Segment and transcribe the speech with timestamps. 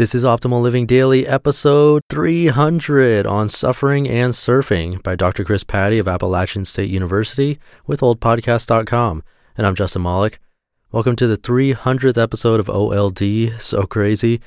[0.00, 5.44] This is Optimal Living Daily, episode 300 on suffering and surfing by Dr.
[5.44, 9.22] Chris Patti of Appalachian State University with oldpodcast.com.
[9.58, 10.38] And I'm Justin Malik.
[10.90, 13.60] Welcome to the 300th episode of OLD.
[13.60, 14.40] So crazy.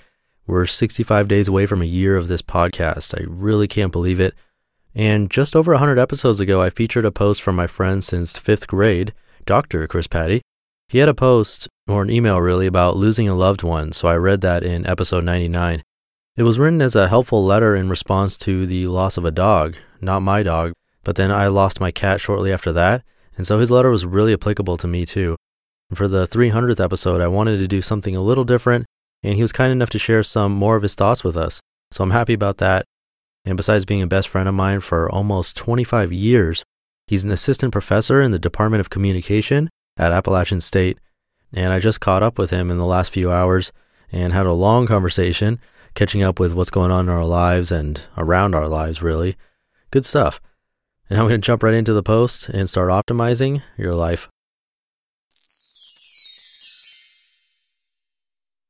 [0.47, 3.13] We're 65 days away from a year of this podcast.
[3.15, 4.33] I really can't believe it.
[4.95, 8.65] And just over 100 episodes ago, I featured a post from my friend since fifth
[8.65, 9.13] grade,
[9.45, 9.85] Dr.
[9.85, 10.41] Chris Patti.
[10.93, 14.15] He had a post, or an email really, about losing a loved one, so I
[14.15, 15.81] read that in episode 99.
[16.37, 19.75] It was written as a helpful letter in response to the loss of a dog,
[20.01, 23.03] not my dog, but then I lost my cat shortly after that,
[23.35, 25.35] and so his letter was really applicable to me too.
[25.89, 28.85] And for the 300th episode, I wanted to do something a little different,
[29.23, 32.03] and he was kind enough to share some more of his thoughts with us, so
[32.03, 32.85] I'm happy about that.
[33.45, 36.63] And besides being a best friend of mine for almost 25 years,
[37.07, 40.99] he's an assistant professor in the Department of Communication at Appalachian State.
[41.53, 43.71] And I just caught up with him in the last few hours
[44.11, 45.59] and had a long conversation,
[45.93, 49.35] catching up with what's going on in our lives and around our lives, really.
[49.91, 50.39] Good stuff.
[51.09, 54.29] And I'm going to jump right into the post and start optimizing your life.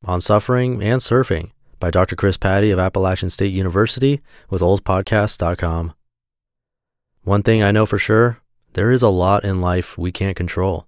[0.06, 2.18] On Suffering and Surfing by Dr.
[2.18, 5.94] Chris Patti of Appalachian State University with oldpodcast.com.
[7.24, 8.40] One thing I know for sure
[8.74, 10.88] there is a lot in life we can't control.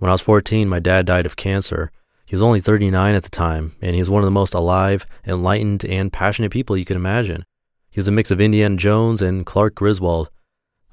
[0.00, 1.92] When I was 14, my dad died of cancer.
[2.24, 5.04] He was only 39 at the time, and he was one of the most alive,
[5.26, 7.44] enlightened, and passionate people you could imagine.
[7.90, 10.30] He was a mix of Indiana Jones and Clark Griswold.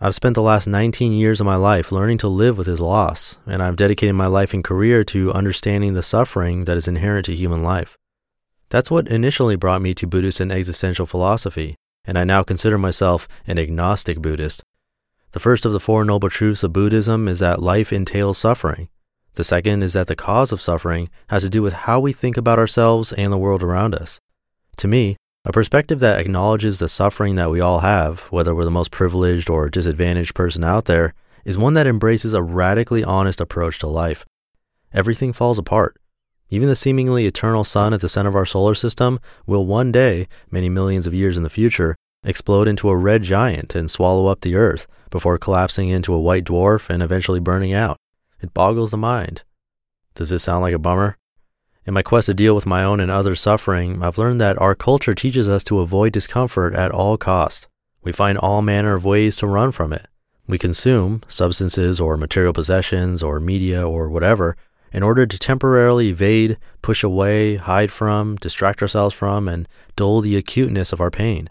[0.01, 3.38] I've spent the last 19 years of my life learning to live with his loss,
[3.45, 7.35] and I've dedicated my life and career to understanding the suffering that is inherent to
[7.35, 7.97] human life.
[8.68, 13.25] That's what initially brought me to Buddhist and existential philosophy, and I now consider myself
[13.47, 14.63] an agnostic Buddhist.
[15.31, 18.89] The first of the Four Noble Truths of Buddhism is that life entails suffering.
[19.38, 22.38] The second is that the cause of suffering has to do with how we think
[22.38, 24.20] about ourselves and the world around us.
[24.78, 25.16] To me,
[25.46, 29.48] a perspective that acknowledges the suffering that we all have, whether we're the most privileged
[29.48, 31.14] or disadvantaged person out there,
[31.46, 34.25] is one that embraces a radically honest approach to life.
[34.92, 35.98] Everything falls apart.
[36.50, 40.28] Even the seemingly eternal sun at the center of our solar system will one day,
[40.50, 44.42] many millions of years in the future, explode into a red giant and swallow up
[44.42, 47.98] the earth before collapsing into a white dwarf and eventually burning out.
[48.42, 49.44] It boggles the mind.
[50.16, 51.18] Does this sound like a bummer?
[51.86, 54.75] In my quest to deal with my own and others' suffering, I've learned that our
[54.75, 57.68] culture teaches us to avoid discomfort at all cost.
[58.03, 60.08] We find all manner of ways to run from it.
[60.48, 64.56] We consume substances or material possessions or media or whatever
[64.94, 70.38] in order to temporarily evade, push away, hide from, distract ourselves from, and dull the
[70.38, 71.50] acuteness of our pain.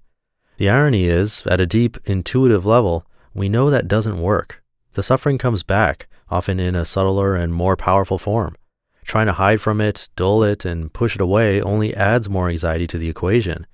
[0.56, 3.04] The irony is, at a deep, intuitive level,
[3.34, 4.62] we know that doesn't work.
[4.94, 8.56] The suffering comes back, often in a subtler and more powerful form.
[9.04, 12.86] Trying to hide from it, dull it, and push it away only adds more anxiety
[12.88, 13.66] to the equation.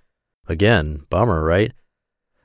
[0.47, 1.73] Again, bummer, right?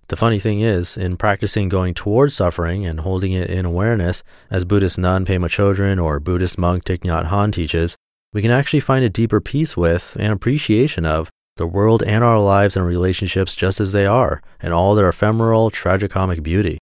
[0.08, 4.64] The funny thing is, in practicing going towards suffering and holding it in awareness, as
[4.64, 7.98] Buddhist nun Pema Chodron or Buddhist monk Thich Nhat Hanh teaches,
[8.32, 12.40] we can actually find a deeper peace with and appreciation of the world and our
[12.40, 16.78] lives and relationships just as they are, and all their ephemeral, tragicomic beauty.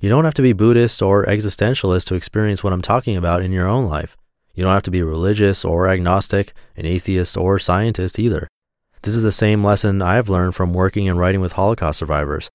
[0.00, 3.52] You don't have to be Buddhist or existentialist to experience what I'm talking about in
[3.52, 4.16] your own life.
[4.54, 8.48] You don't have to be religious or agnostic, an atheist or scientist either.
[9.02, 12.48] This is the same lesson I have learned from working and writing with Holocaust survivors.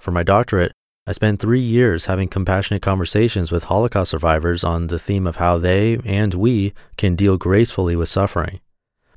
[0.00, 0.72] For my doctorate,
[1.06, 5.58] I spent three years having compassionate conversations with Holocaust survivors on the theme of how
[5.58, 8.60] they and we can deal gracefully with suffering.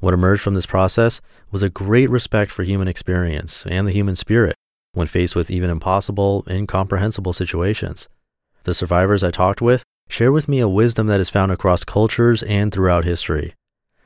[0.01, 4.17] What emerged from this process was a great respect for human experience and the human
[4.17, 4.57] spirit
[4.99, 8.07] when faced with even impossible, incomprehensible situations.
[8.63, 12.43] The survivors I talked with share with me a wisdom that is found across cultures
[12.43, 13.55] and throughout history.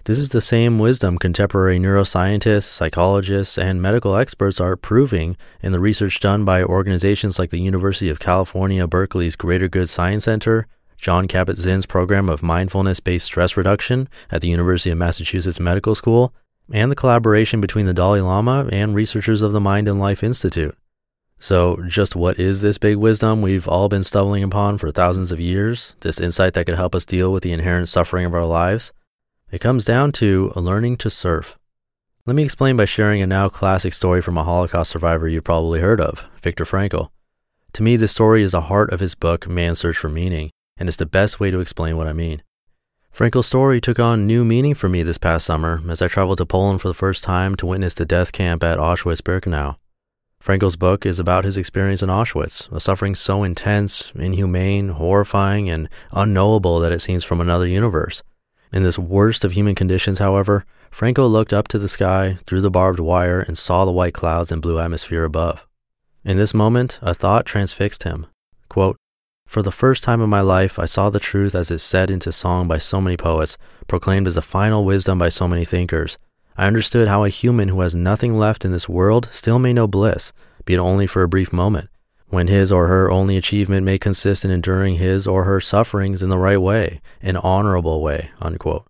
[0.05, 5.79] This is the same wisdom contemporary neuroscientists, psychologists, and medical experts are proving in the
[5.79, 10.67] research done by organizations like the University of California, Berkeley's Greater Good Science Center,
[10.97, 16.33] Jon Kabat-Zinn's program of mindfulness based stress reduction at the University of Massachusetts Medical School,
[16.71, 20.77] and the collaboration between the Dalai Lama and researchers of the Mind and Life Institute.
[21.39, 25.39] So, just what is this big wisdom we've all been stumbling upon for thousands of
[25.39, 25.95] years?
[25.99, 28.93] This insight that could help us deal with the inherent suffering of our lives?
[29.51, 31.57] It comes down to learning to surf.
[32.25, 35.81] Let me explain by sharing a now classic story from a Holocaust survivor you've probably
[35.81, 37.09] heard of, Viktor Frankl.
[37.73, 40.87] To me, this story is the heart of his book, Man's Search for Meaning, and
[40.87, 42.41] it's the best way to explain what I mean.
[43.13, 46.45] Frankl's story took on new meaning for me this past summer as I traveled to
[46.45, 49.75] Poland for the first time to witness the death camp at Auschwitz Birkenau.
[50.43, 55.87] Frankl's book is about his experience in Auschwitz, a suffering so intense, inhumane, horrifying, and
[56.11, 58.23] unknowable that it seems from another universe.
[58.73, 62.69] In this worst of human conditions, however, Frankl looked up to the sky through the
[62.69, 65.65] barbed wire and saw the white clouds and blue atmosphere above.
[66.25, 68.25] In this moment, a thought transfixed him.
[68.67, 68.97] Quote,
[69.47, 72.33] For the first time in my life, I saw the truth as it said into
[72.33, 73.57] song by so many poets,
[73.87, 76.17] proclaimed as the final wisdom by so many thinkers.
[76.57, 79.87] I understood how a human who has nothing left in this world still may know
[79.87, 80.33] bliss,
[80.65, 81.89] be it only for a brief moment
[82.33, 86.29] when his or her only achievement may consist in enduring his or her sufferings in
[86.29, 88.31] the right way, an honorable way.
[88.41, 88.87] Unquote.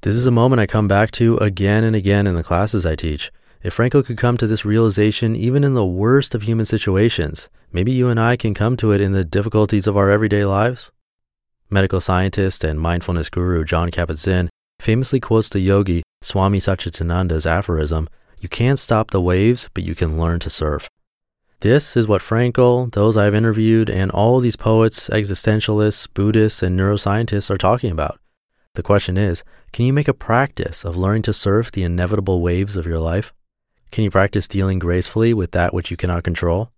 [0.00, 2.96] This is a moment I come back to again and again in the classes I
[2.96, 3.30] teach.
[3.62, 7.92] If Frankl could come to this realization even in the worst of human situations, maybe
[7.92, 10.90] you and I can come to it in the difficulties of our everyday lives.
[11.68, 14.48] Medical scientist and mindfulness guru Jon Kabat-Zinn
[14.80, 18.08] famously quotes the yogi Swami Satchidananda's aphorism,
[18.40, 20.88] You can't stop the waves, but you can learn to surf.
[21.60, 27.50] This is what Frankl, those I've interviewed, and all these poets, existentialists, Buddhists, and neuroscientists
[27.50, 28.18] are talking about.
[28.74, 32.74] The question is can you make a practice of learning to surf the inevitable waves
[32.76, 33.34] of your life?
[33.92, 36.72] Can you practice dealing gracefully with that which you cannot control?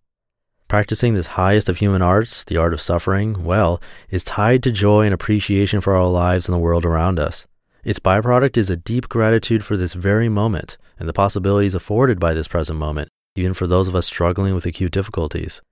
[0.67, 5.05] Practicing this highest of human arts, the art of suffering, well, is tied to joy
[5.05, 7.47] and appreciation for our lives and the world around us.
[7.87, 12.35] Its byproduct is a deep gratitude for this very moment and the possibilities afforded by
[12.35, 15.63] this present moment even for those of us struggling with acute difficulties.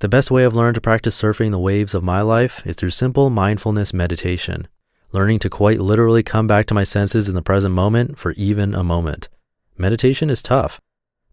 [0.00, 2.90] The best way I've learned to practice surfing the waves of my life is through
[2.90, 4.66] simple mindfulness meditation,
[5.12, 8.74] learning to quite literally come back to my senses in the present moment for even
[8.74, 9.28] a moment.
[9.76, 10.80] Meditation is tough.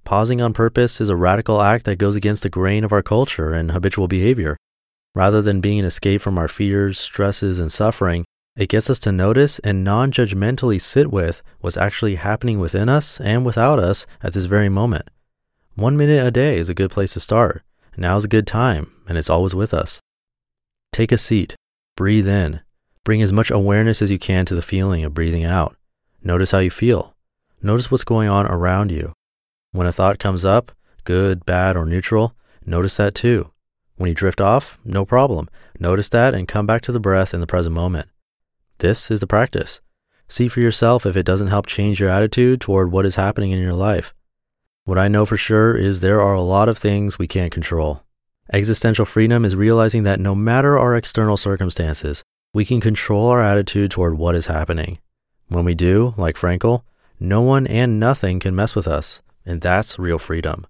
[0.03, 3.53] Pausing on purpose is a radical act that goes against the grain of our culture
[3.53, 4.57] and habitual behavior.
[5.15, 8.25] Rather than being an escape from our fears, stresses, and suffering,
[8.57, 13.21] it gets us to notice and non judgmentally sit with what's actually happening within us
[13.21, 15.07] and without us at this very moment.
[15.75, 17.62] One minute a day is a good place to start.
[17.95, 20.01] Now's a good time, and it's always with us.
[20.92, 21.56] Take a seat,
[21.95, 22.62] breathe in,
[23.04, 25.75] bring as much awareness as you can to the feeling of breathing out.
[26.24, 27.13] Notice how you feel.
[27.62, 29.13] Notice what's going on around you.
[29.71, 30.71] When a thought comes up,
[31.04, 33.51] good, bad, or neutral, notice that too.
[33.98, 35.48] When you drift off, no problem.
[35.80, 38.09] Notice that and come back to the breath in the present moment.
[38.79, 39.81] This is the practice.
[40.27, 43.59] See for yourself if it doesn't help change your attitude toward what is happening in
[43.59, 44.13] your life.
[44.85, 48.03] What I know for sure is there are a lot of things we can't control.
[48.53, 53.89] Existential freedom is realizing that no matter our external circumstances, we can control our attitude
[53.89, 55.00] toward what is happening.
[55.47, 56.83] When we do, like Frankl,
[57.19, 60.68] no one and nothing can mess with us, and that's real freedom.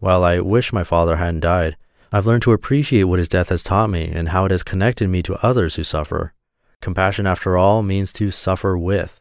[0.00, 1.76] While I wish my father hadn't died,
[2.12, 5.08] I've learned to appreciate what his death has taught me and how it has connected
[5.08, 6.34] me to others who suffer.
[6.82, 9.20] Compassion, after all, means to suffer with.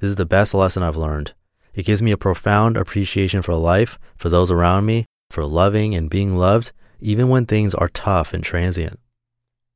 [0.00, 1.34] This is the best lesson I've learned.
[1.74, 6.08] It gives me a profound appreciation for life, for those around me, for loving and
[6.08, 8.98] being loved, even when things are tough and transient.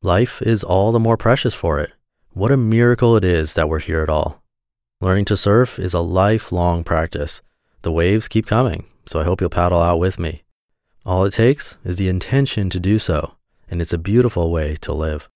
[0.02, 1.92] Life is all the more precious for it.
[2.32, 4.42] What a miracle it is that we're here at all.
[5.02, 7.42] Learning to surf is a lifelong practice.
[7.82, 10.42] The waves keep coming, so I hope you'll paddle out with me.
[11.04, 13.34] All it takes is the intention to do so,
[13.70, 15.28] and it's a beautiful way to live.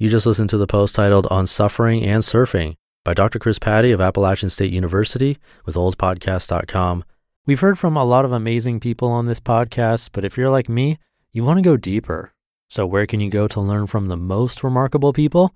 [0.00, 3.38] You just listened to the post titled On Suffering and Surfing by Dr.
[3.38, 7.04] Chris Patti of Appalachian State University with oldpodcast.com.
[7.44, 10.70] We've heard from a lot of amazing people on this podcast, but if you're like
[10.70, 10.98] me,
[11.32, 12.32] you want to go deeper.
[12.70, 15.54] So, where can you go to learn from the most remarkable people?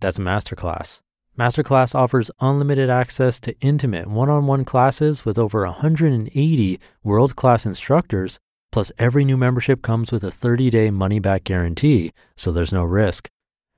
[0.00, 1.00] That's Masterclass.
[1.38, 7.64] Masterclass offers unlimited access to intimate one on one classes with over 180 world class
[7.64, 8.38] instructors.
[8.72, 12.84] Plus, every new membership comes with a 30 day money back guarantee, so there's no
[12.84, 13.30] risk.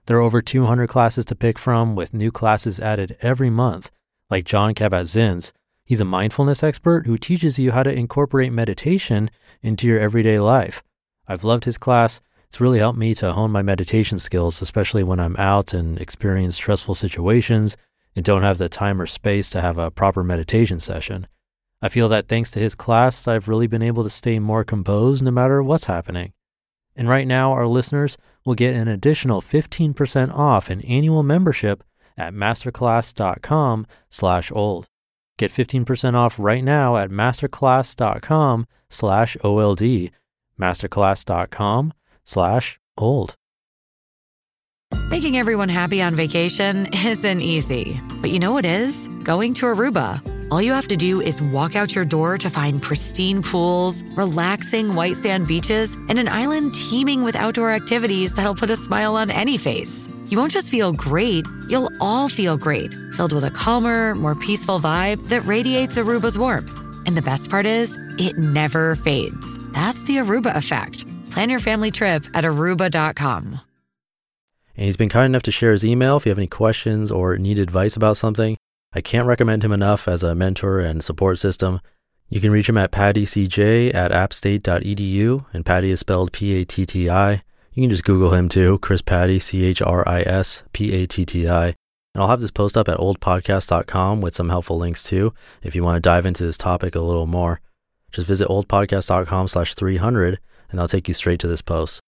[0.08, 3.90] There are over 200 classes to pick from, with new classes added every month,
[4.30, 5.52] like Jon Kabat-Zinn's.
[5.84, 9.28] He's a mindfulness expert who teaches you how to incorporate meditation
[9.60, 10.82] into your everyday life.
[11.26, 15.20] I've loved his class, It's really helped me to hone my meditation skills, especially when
[15.20, 17.76] I'm out and experience stressful situations
[18.16, 21.26] and don't have the time or space to have a proper meditation session.
[21.82, 25.22] I feel that thanks to his class, I've really been able to stay more composed
[25.22, 26.32] no matter what's happening.
[26.98, 31.84] And right now, our listeners will get an additional 15% off an annual membership
[32.16, 34.88] at masterclass.com slash old.
[35.38, 40.10] Get 15% off right now at masterclass.com slash OLD,
[40.60, 41.92] masterclass.com
[42.24, 43.34] slash old.
[45.08, 49.06] Making everyone happy on vacation isn't easy, but you know what is?
[49.22, 50.37] Going to Aruba.
[50.50, 54.94] All you have to do is walk out your door to find pristine pools, relaxing
[54.94, 59.30] white sand beaches, and an island teeming with outdoor activities that'll put a smile on
[59.30, 60.08] any face.
[60.30, 64.80] You won't just feel great, you'll all feel great, filled with a calmer, more peaceful
[64.80, 66.80] vibe that radiates Aruba's warmth.
[67.06, 69.58] And the best part is, it never fades.
[69.72, 71.04] That's the Aruba effect.
[71.30, 73.60] Plan your family trip at aruba.com.
[74.76, 77.36] And he's been kind enough to share his email if you have any questions or
[77.36, 78.56] need advice about something.
[78.92, 81.80] I can't recommend him enough as a mentor and support system.
[82.28, 86.84] You can reach him at patticj at appstate.edu, and Patti is spelled P A T
[86.84, 87.42] T I.
[87.72, 91.06] You can just Google him too, Chris Patti, C H R I S P A
[91.06, 91.66] T T I.
[92.14, 95.84] And I'll have this post up at oldpodcast.com with some helpful links too, if you
[95.84, 97.60] want to dive into this topic a little more.
[98.10, 100.38] Just visit oldpodcast.com slash 300,
[100.70, 102.00] and I'll take you straight to this post.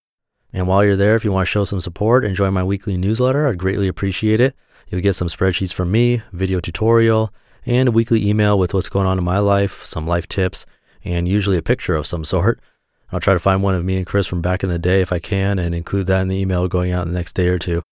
[0.52, 2.96] And while you're there, if you want to show some support and join my weekly
[2.96, 4.54] newsletter, I'd greatly appreciate it.
[4.88, 7.32] You'll get some spreadsheets from me, video tutorial,
[7.64, 10.66] and a weekly email with what's going on in my life, some life tips,
[11.04, 12.60] and usually a picture of some sort.
[13.12, 15.12] I'll try to find one of me and Chris from back in the day if
[15.12, 17.58] I can and include that in the email going out in the next day or
[17.58, 17.82] two.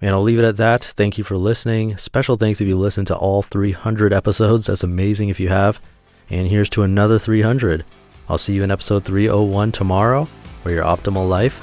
[0.00, 0.82] And I'll leave it at that.
[0.82, 1.96] Thank you for listening.
[1.96, 4.66] Special thanks if you listened to all 300 episodes.
[4.66, 5.80] That's amazing if you have.
[6.28, 7.84] And here's to another 300.
[8.28, 10.28] I'll see you in episode 301 tomorrow,
[10.62, 11.62] where your optimal life